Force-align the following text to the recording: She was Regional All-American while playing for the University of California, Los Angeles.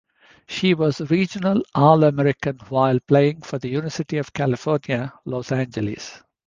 She 0.47 0.73
was 0.73 0.99
Regional 1.11 1.61
All-American 1.75 2.57
while 2.69 2.99
playing 3.01 3.41
for 3.41 3.59
the 3.59 3.69
University 3.69 4.17
of 4.17 4.33
California, 4.33 5.13
Los 5.25 5.51
Angeles. 5.51 6.23